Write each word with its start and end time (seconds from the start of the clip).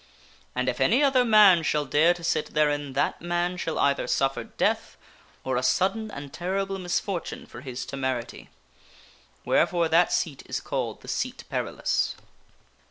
And 0.55 0.67
if 0.67 0.81
any 0.81 1.03
other 1.03 1.23
man 1.23 1.61
shall 1.61 1.85
dare 1.85 2.15
to 2.15 2.23
sit 2.23 2.55
therein 2.55 2.93
that 2.93 3.21
man 3.21 3.55
shall 3.55 3.77
either 3.77 4.07
suffer 4.07 4.43
death 4.43 4.97
or 5.43 5.57
a 5.57 5.61
sudden 5.61 6.09
and 6.09 6.33
terrible 6.33 6.79
misfortune 6.79 7.45
for 7.45 7.61
his 7.61 7.85
temerity. 7.85 8.49
Wherefore 9.45 9.89
that 9.89 10.11
seat 10.11 10.41
is 10.47 10.59
called 10.59 11.01
the 11.01 11.07
Seat 11.07 11.43
Perilous." 11.51 12.15